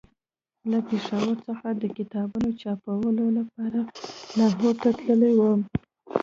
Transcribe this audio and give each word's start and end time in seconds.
له 0.71 0.79
پېښور 0.87 1.27
څخه 1.45 1.67
د 1.81 1.83
کتابونو 1.97 2.49
چاپولو 2.61 3.25
لپاره 3.37 3.79
لاهور 4.37 4.75
ته 4.83 4.89
تللی 4.99 5.33
وم. 5.39 5.61